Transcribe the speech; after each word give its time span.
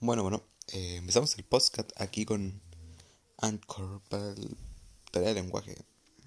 Bueno, 0.00 0.22
bueno, 0.22 0.44
eh, 0.68 0.94
empezamos 0.98 1.36
el 1.36 1.44
podcast 1.44 1.90
aquí 2.00 2.24
con 2.24 2.62
Anchor 3.38 4.00
para 4.08 4.30
el 4.30 4.56
tarea 5.10 5.30
de 5.30 5.34
lenguaje. 5.34 5.76